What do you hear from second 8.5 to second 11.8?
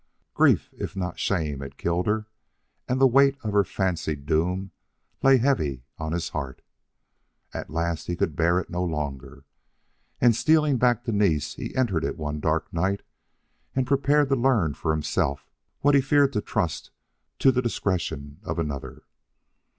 it no longer, and stealing back to Nice he